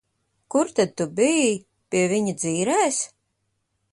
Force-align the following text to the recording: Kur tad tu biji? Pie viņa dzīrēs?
Kur 0.53 0.67
tad 0.77 0.93
tu 1.01 1.05
biji? 1.19 1.51
Pie 1.91 2.03
viņa 2.13 2.35
dzīrēs? 2.39 3.01